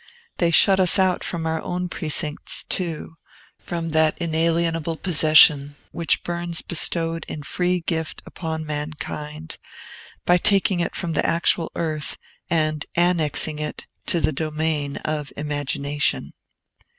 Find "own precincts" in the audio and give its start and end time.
1.61-2.63